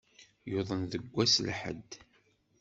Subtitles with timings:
[0.51, 1.91] Yuḍen seg wass lḥedd.